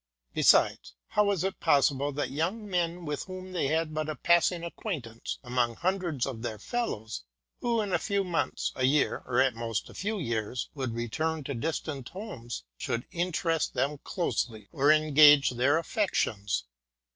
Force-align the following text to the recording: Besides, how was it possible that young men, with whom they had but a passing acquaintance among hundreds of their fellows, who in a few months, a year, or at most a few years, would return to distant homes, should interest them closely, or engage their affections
Besides, 0.33 0.95
how 1.09 1.25
was 1.25 1.43
it 1.43 1.59
possible 1.59 2.11
that 2.13 2.31
young 2.31 2.67
men, 2.67 3.05
with 3.05 3.25
whom 3.25 3.51
they 3.51 3.67
had 3.67 3.93
but 3.93 4.09
a 4.09 4.15
passing 4.15 4.63
acquaintance 4.63 5.37
among 5.43 5.75
hundreds 5.75 6.25
of 6.25 6.41
their 6.41 6.57
fellows, 6.57 7.21
who 7.59 7.81
in 7.81 7.93
a 7.93 7.99
few 7.99 8.23
months, 8.23 8.71
a 8.75 8.85
year, 8.85 9.21
or 9.27 9.39
at 9.39 9.53
most 9.53 9.89
a 9.91 9.93
few 9.93 10.17
years, 10.17 10.69
would 10.73 10.95
return 10.95 11.43
to 11.43 11.53
distant 11.53 12.09
homes, 12.09 12.63
should 12.79 13.05
interest 13.11 13.75
them 13.75 13.99
closely, 13.99 14.67
or 14.73 14.91
engage 14.91 15.51
their 15.51 15.77
affections 15.77 16.65